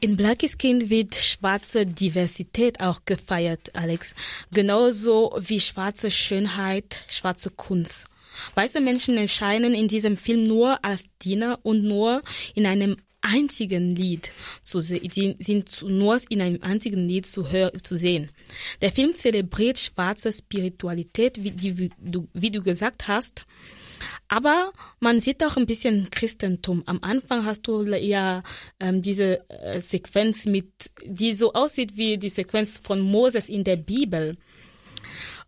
[0.00, 4.14] In Black is Kind wird schwarze Diversität auch gefeiert, Alex.
[4.52, 8.04] Genauso wie schwarze Schönheit, schwarze Kunst.
[8.54, 12.22] Weiße Menschen erscheinen in diesem Film nur als Diener und nur
[12.54, 14.30] in einem einzigen Lied
[14.62, 18.30] zu sehen, sind nur in einem einzigen Lied zu, hör, zu sehen.
[18.80, 23.44] Der Film zelebriert schwarze Spiritualität, wie, die, du, wie du gesagt hast.
[24.28, 26.82] Aber man sieht auch ein bisschen Christentum.
[26.86, 28.42] Am Anfang hast du ja
[28.78, 30.70] ähm, diese äh, Sequenz mit,
[31.04, 34.36] die so aussieht wie die Sequenz von Moses in der Bibel.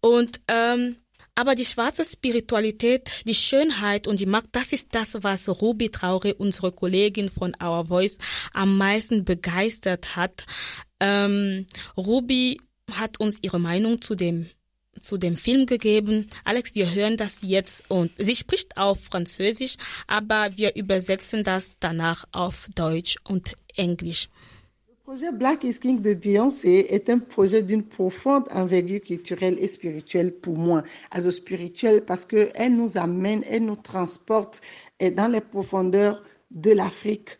[0.00, 0.96] Und ähm,
[1.34, 6.34] aber die schwarze Spiritualität, die Schönheit und die Macht, das ist das, was Ruby Traure,
[6.34, 8.18] unsere Kollegin von Our Voice,
[8.52, 10.44] am meisten begeistert hat.
[11.00, 11.66] Ähm,
[11.96, 14.48] Ruby hat uns ihre Meinung zu dem
[15.00, 16.28] zu dem Film gegeben.
[16.44, 19.74] Alex, wir hören das jetzt und sie spricht auf Französisch,
[20.06, 24.28] aber wir übersetzen das danach auf Deutsch und Englisch.
[25.06, 29.68] Le projet Black is King de Beyoncé est un projet d'une profonde envergure culturelle et
[29.68, 30.82] spirituelle pour moi.
[31.10, 34.62] Also spirituelle parce qu'elle nous amène, elle nous transporte
[34.98, 37.38] dans les profondeurs de l'Afrique,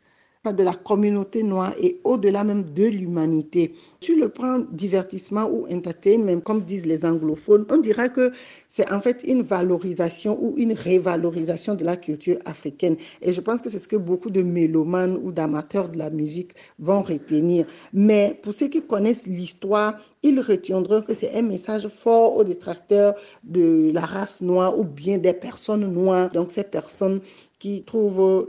[0.53, 3.75] de la communauté noire et au-delà même de l'humanité.
[4.01, 8.33] Tu le prends divertissement ou entertainment, comme disent les anglophones, on dira que
[8.69, 12.97] c'est en fait une valorisation ou une révalorisation de la culture africaine.
[13.23, 16.53] Et je pense que c'est ce que beaucoup de mélomanes ou d'amateurs de la musique
[16.79, 17.67] vont retenir.
[17.93, 23.15] Mais pour ceux qui connaissent l'histoire, ils retiendront que c'est un message fort aux détracteurs
[23.45, 26.31] de la race noire ou bien des personnes noires.
[26.31, 27.21] Donc ces personnes
[27.59, 28.47] qui trouvent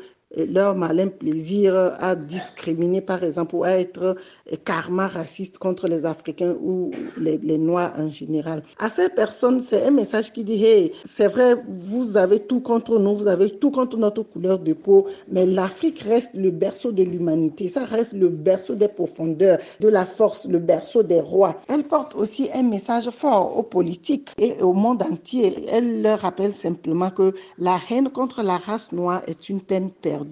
[0.50, 4.16] leur malin plaisir à discriminer, par exemple, ou à être
[4.64, 8.64] karma raciste contre les Africains ou les, les Noirs en général.
[8.80, 13.00] À ces personnes, c'est un message qui dit, hey, c'est vrai, vous avez tout contre
[13.00, 17.04] nous, vous avez tout contre notre couleur de peau, mais l'Afrique reste le berceau de
[17.04, 21.56] l'humanité, ça reste le berceau des profondeurs, de la force, le berceau des rois.
[21.68, 25.54] Elle porte aussi un message fort aux politiques et au monde entier.
[25.72, 30.25] Elle leur rappelle simplement que la haine contre la race noire est une peine perdue.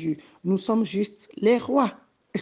[0.43, 1.91] Nous sommes juste les rois.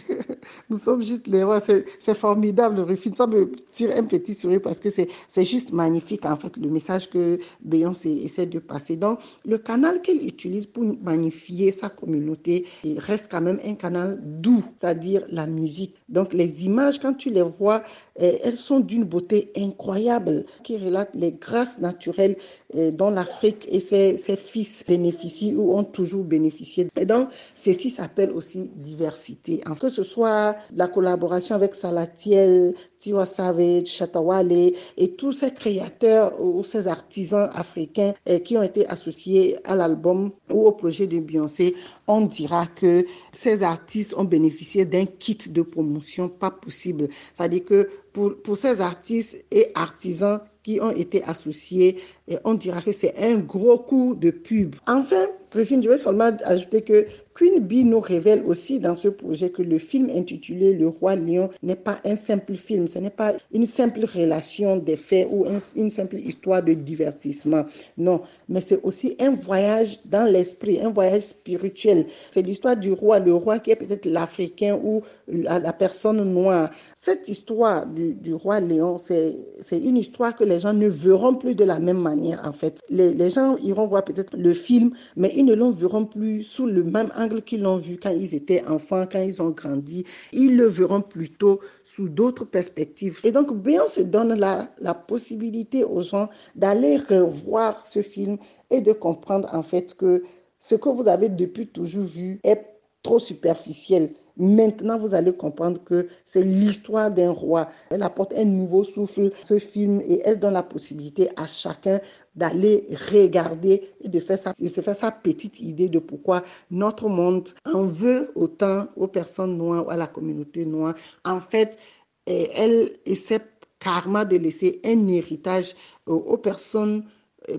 [0.70, 1.60] Nous sommes juste les rois.
[1.60, 3.10] C'est formidable, le refus.
[3.16, 7.10] Ça me tire un petit sourire parce que c'est juste magnifique, en fait, le message
[7.10, 8.96] que Beyoncé essaie de passer.
[8.96, 12.66] Donc, le canal qu'elle utilise pour magnifier sa communauté
[12.96, 15.94] reste quand même un canal doux, c'est-à-dire la musique.
[16.08, 17.82] Donc, les images, quand tu les vois,
[18.16, 22.36] elles sont d'une beauté incroyable, qui relatent les grâces naturelles
[22.74, 26.88] dont l'Afrique et ses, ses, fils bénéficient ou ont toujours bénéficié.
[26.96, 29.62] Et donc, ceci s'appelle aussi diversité.
[29.80, 30.31] Que ce soit
[30.72, 34.52] la collaboration avec Salatiel, Tiwa Savage, Chatawale
[34.96, 38.12] et tous ces créateurs ou ces artisans africains
[38.44, 41.74] qui ont été associés à l'album ou au projet de Beyoncé,
[42.06, 47.08] on dira que ces artistes ont bénéficié d'un kit de promotion pas possible.
[47.34, 51.98] C'est-à-dire que pour, pour ces artistes et artisans qui ont été associés,
[52.44, 54.76] on dira que c'est un gros coup de pub.
[54.86, 59.50] Enfin, Griffin, je vais seulement ajouter que Queen Bee nous révèle aussi dans ce projet
[59.50, 63.34] que le film intitulé Le Roi Lion n'est pas un simple film, ce n'est pas
[63.52, 67.64] une simple relation des faits ou un, une simple histoire de divertissement.
[67.98, 72.06] Non, mais c'est aussi un voyage dans l'esprit, un voyage spirituel.
[72.30, 76.70] C'est l'histoire du roi, le roi qui est peut-être l'Africain ou la, la, personne noire.
[76.94, 79.36] Cette histoire du, du roi Lion, c'est
[79.72, 82.80] une histoire que les gens ne verront plus de la même manière en fait.
[82.90, 86.84] Les, gens iront voir peut-être le film, mais ils ne le verront plus sous le
[86.84, 90.04] même angle qu'ils l'ont vu quand ils étaient enfants, quand ils ont grandi.
[90.32, 93.18] Ils le verront plutôt sous d'autres perspectives.
[93.24, 98.36] Et donc, Beyoncé donne la, la possibilité aux gens d'aller revoir ce film
[98.70, 100.22] et de comprendre en fait que
[100.58, 102.62] ce que vous avez depuis toujours vu est
[103.02, 104.10] trop superficiel.
[104.36, 107.68] Maintenant, vous allez comprendre que c'est l'histoire d'un roi.
[107.90, 112.00] Elle apporte un nouveau souffle, ce film, et elle donne la possibilité à chacun
[112.34, 117.08] d'aller regarder et de, faire sa, de se faire sa petite idée de pourquoi notre
[117.08, 120.94] monde en veut autant aux personnes noires, à la communauté noire.
[121.24, 121.78] En fait,
[122.26, 123.40] elle essaie
[123.78, 125.74] karma de laisser un héritage
[126.06, 127.04] aux personnes,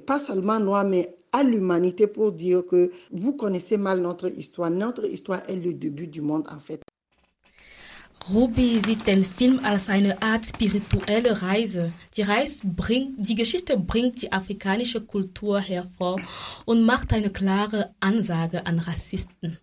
[0.05, 4.69] pas seulement noires, mais à l'humanité pour dire que vous connaissez mal notre histoire.
[4.69, 6.81] Notre histoire est le début du monde en fait.
[8.29, 11.91] Ruby sieht den Film als eine Art spirituelle Reise.
[12.15, 16.21] Die Reise bringt, die Geschichte bringt die afrikanische Kultur hervor
[16.63, 19.57] und macht eine klare Ansage an Rassisten.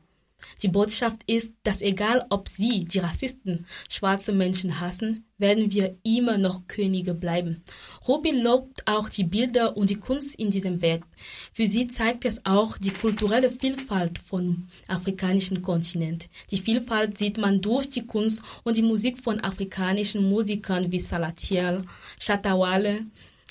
[0.63, 6.39] Die Botschaft ist, dass egal ob sie, die Rassisten, schwarze Menschen hassen, werden wir immer
[6.39, 7.63] noch Könige bleiben.
[8.07, 11.05] Ruby lobt auch die Bilder und die Kunst in diesem Werk.
[11.53, 16.29] Für sie zeigt es auch die kulturelle Vielfalt vom afrikanischen Kontinent.
[16.51, 21.83] Die Vielfalt sieht man durch die Kunst und die Musik von afrikanischen Musikern wie Salatiel,
[22.21, 23.07] Chatawale,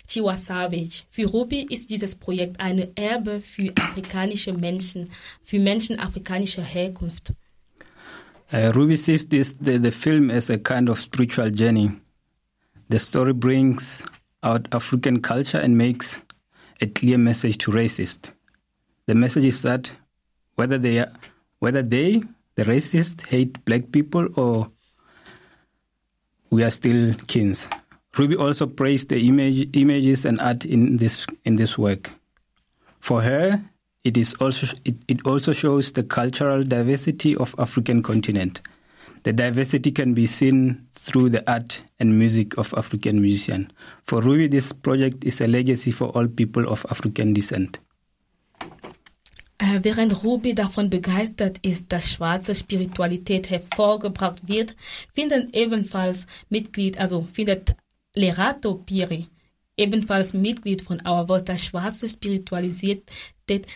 [0.09, 1.03] Tiwa Savage.
[1.09, 5.11] Für Ruby ist dieses Projekt eine Erbe für afrikanische Menschen,
[5.44, 7.33] für Menschen afrikanischer Herkunft.
[8.51, 11.91] Uh, Ruby sees this the, the film as a kind of spiritual journey.
[12.89, 14.03] The story brings
[14.41, 16.19] out African culture and makes
[16.81, 18.31] a clear message to racists.
[19.06, 19.91] The message is that
[20.56, 21.11] whether they are,
[21.59, 22.23] whether they
[22.56, 24.65] the racists hate black people or
[26.50, 27.69] we are still kins.
[28.17, 32.09] Ruby also praised the image, images and art in this in this work.
[33.00, 33.61] For her,
[34.03, 38.61] it is also it, it also shows the cultural diversity of African continent.
[39.23, 43.67] The diversity can be seen through the art and music of African musicians.
[44.06, 47.79] For Ruby, this project is a legacy for all people of African descent.
[49.57, 54.73] Äh, während Ruby davon begeistert ist, dass schwarze Spiritualität hervorgebracht wird,
[55.13, 57.75] finden ebenfalls Mitglied, also findet
[58.15, 59.27] Lerato Piri,
[59.77, 63.03] ebenfalls Mitglied von Our Voice, dass schwarze Spiritualität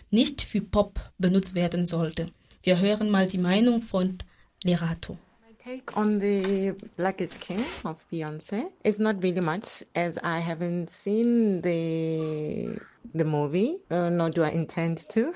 [0.10, 2.28] nicht für Pop benutzt werden sollte.
[2.64, 4.18] Wir hören mal die Meinung von
[4.64, 5.18] Lerato.
[5.64, 10.90] take on the Black is King of Beyonce is not really much as I haven't
[10.90, 12.78] seen the
[13.14, 15.34] the movie, uh, nor do I intend to,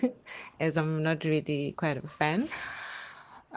[0.60, 2.48] as I'm not really quite a fan.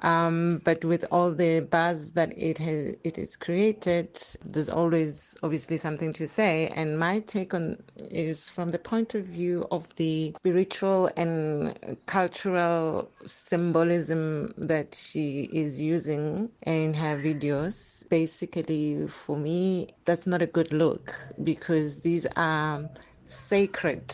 [0.02, 5.78] Um, but with all the buzz that it has, it is created, there's always obviously
[5.78, 6.68] something to say.
[6.68, 13.10] And my take on is from the point of view of the spiritual and cultural
[13.26, 18.08] symbolism that she is using in her videos.
[18.10, 22.90] Basically, for me, that's not a good look because these are
[23.26, 24.14] sacred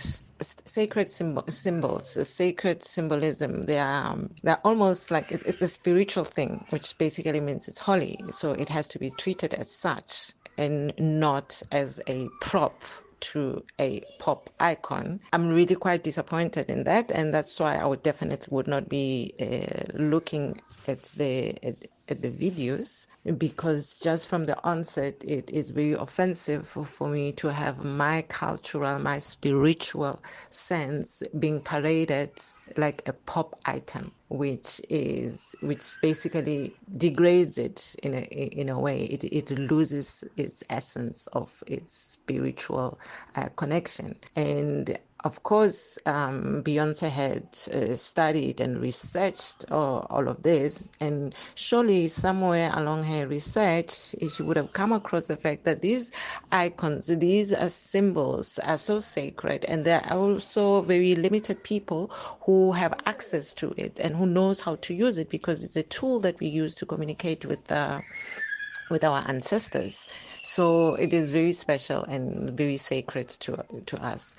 [0.66, 3.64] sacred symbol, symbols, sacred symbolism.
[3.64, 7.80] They are um, they're almost like it, it's a spiritual thing, which basically means it's
[7.80, 8.20] holy.
[8.32, 12.84] So it has to be treated as such and not as a prop
[13.24, 15.20] to a pop icon.
[15.32, 19.34] I'm really quite disappointed in that, and that's why I would definitely would not be
[19.40, 21.76] uh, looking at the at,
[22.10, 23.08] at the videos
[23.38, 28.22] because just from the onset it is very offensive for, for me to have my
[28.24, 32.32] cultural my spiritual sense being paraded
[32.76, 39.04] like a pop item which is which basically degrades it in a in a way.
[39.04, 43.00] It, it loses its essence of its spiritual
[43.36, 44.16] uh, connection.
[44.36, 51.34] And of course, um, Beyonce had uh, studied and researched all, all, of this, and
[51.56, 56.12] surely somewhere along her research, she would have come across the fact that these
[56.52, 62.12] icons, these are symbols, are so sacred, and there are also very limited people
[62.42, 65.84] who have access to it and who knows how to use it because it's a
[65.84, 68.02] tool that we use to communicate with uh,
[68.90, 70.08] with our ancestors.
[70.44, 74.36] So it is very special and very sacred to to us.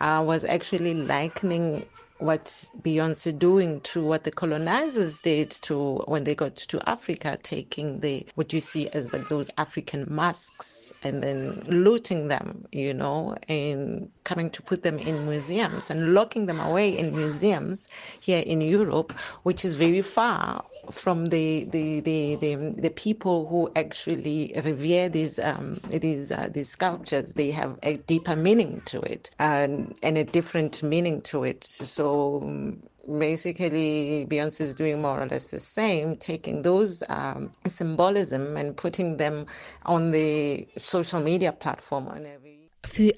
[0.00, 6.36] I was actually likening what Beyonce doing to what the colonizers did to when they
[6.36, 11.62] got to Africa, taking the what you see as like those African masks and then
[11.66, 16.96] looting them, you know, and coming to put them in museums and locking them away
[16.96, 17.88] in museums
[18.20, 19.12] here in Europe,
[19.44, 25.38] which is very far from the the, the, the, the people who actually revere these
[25.38, 27.32] um, these uh, these sculptures.
[27.32, 31.64] They have a deeper meaning to it and and a different meaning to it.
[31.64, 32.82] So um,
[33.18, 39.16] basically Beyonce is doing more or less the same, taking those um, symbolism and putting
[39.18, 39.46] them
[39.84, 43.12] on the social media platform and every Für,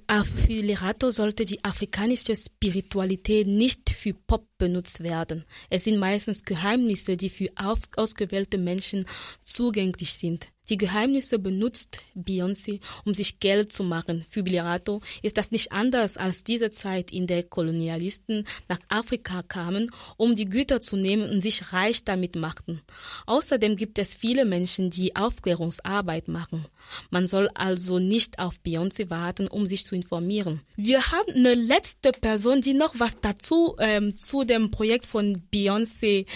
[0.47, 5.45] für Lerato sollte die afrikanische Spiritualität nicht für Pop benutzt werden.
[5.71, 9.07] Es sind meistens Geheimnisse, die für ausgewählte Menschen
[9.43, 10.49] zugänglich sind.
[10.69, 14.25] Die Geheimnisse benutzt Beyoncé, um sich Geld zu machen.
[14.29, 19.91] Für Bilirato ist das nicht anders als diese Zeit, in der Kolonialisten nach Afrika kamen,
[20.17, 22.81] um die Güter zu nehmen und sich reich damit machten.
[23.27, 26.67] Außerdem gibt es viele Menschen, die Aufklärungsarbeit machen.
[27.11, 30.61] Man soll also nicht auf Beyoncé warten, um sich zu informieren.
[30.77, 36.27] Wir haben eine letzte Person, die noch was dazu ähm, zu dem Projekt von Beyoncé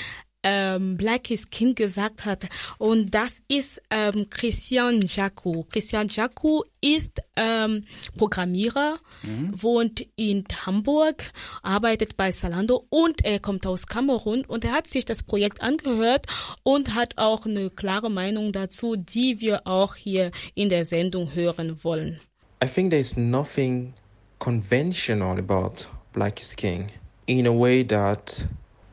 [0.43, 2.49] ähm, Black is King gesagt hat.
[2.79, 5.65] Und das ist ähm, Christian Jacou.
[5.65, 7.85] Christian Jacou ist ähm,
[8.17, 9.51] Programmierer, mhm.
[9.63, 11.33] wohnt in Hamburg,
[11.63, 16.27] arbeitet bei Salando und er kommt aus Kamerun und er hat sich das Projekt angehört
[16.63, 21.85] und hat auch eine klare Meinung dazu, die wir auch hier in der Sendung hören
[21.85, 22.21] wollen.
[22.63, 23.95] I think there's nothing
[24.39, 26.91] conventional about Black is King
[27.27, 28.47] in a way that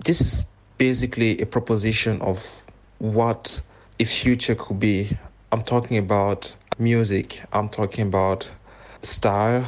[0.04, 0.46] this is
[0.78, 2.64] basically a proposition of
[3.00, 3.62] what
[4.00, 5.18] a future could be.
[5.52, 8.50] I'm talking about music, I'm talking about
[9.02, 9.66] style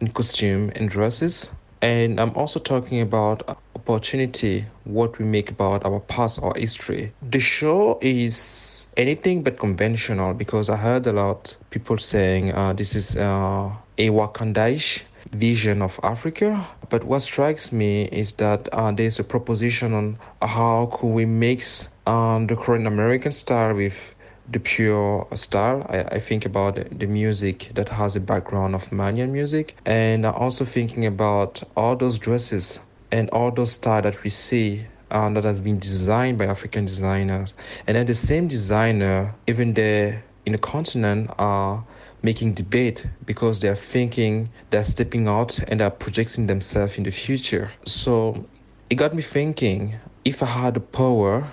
[0.00, 1.50] and costume and dresses.
[1.82, 7.12] And I'm also talking about opportunity, what we make about our past or history.
[7.30, 12.94] The show is anything but conventional because I heard a lot people saying uh, this
[12.94, 15.02] is uh, a Wakandaish
[15.36, 16.66] vision of Africa.
[16.88, 21.88] But what strikes me is that uh, there's a proposition on how could we mix
[22.06, 24.14] um, the current American style with
[24.52, 25.84] the pure style.
[25.88, 30.64] I, I think about the music that has a background of Malian music, and also
[30.64, 32.78] thinking about all those dresses
[33.10, 37.54] and all those style that we see um, that has been designed by African designers,
[37.86, 41.84] and then the same designer, even there in the continent, are
[42.26, 47.70] making debate because they're thinking, they're stepping out, and they're projecting themselves in the future.
[47.84, 48.44] So
[48.90, 51.48] it got me thinking if I had the power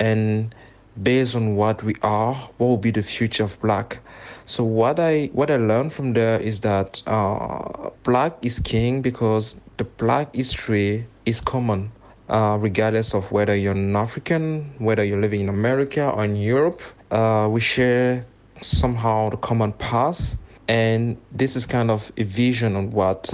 [0.00, 0.54] and
[1.02, 3.98] based on what we are, what will be the future of black?
[4.46, 9.60] So what I what I learned from there is that uh, black is king because
[9.76, 11.92] the black history is common,
[12.28, 16.80] uh, regardless of whether you're an African, whether you're living in America or in Europe.
[17.10, 18.24] Uh, we share
[18.62, 23.32] somehow the common past, and this is kind of a vision on what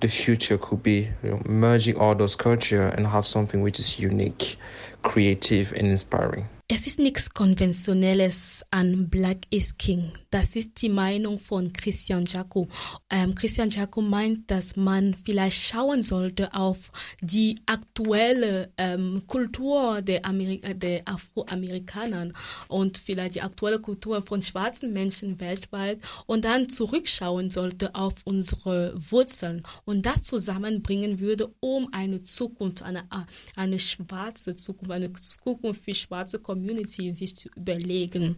[0.00, 3.98] the future could be, you know, merging all those culture and have something which is
[3.98, 4.56] unique,
[5.02, 6.48] creative, and inspiring.
[6.70, 10.12] Es ist nichts Konventionelles an Black is King.
[10.28, 12.68] Das ist die Meinung von Christian Jaco.
[13.08, 20.26] Ähm, Christian Jaco meint, dass man vielleicht schauen sollte auf die aktuelle ähm, Kultur der,
[20.26, 22.34] Ameri der Afroamerikanern
[22.68, 28.92] und vielleicht die aktuelle Kultur von schwarzen Menschen weltweit und dann zurückschauen sollte auf unsere
[29.10, 33.04] Wurzeln und das zusammenbringen würde, um eine Zukunft, eine,
[33.56, 38.36] eine schwarze Zukunft, eine Zukunft für schwarze Community sich zu überlegen.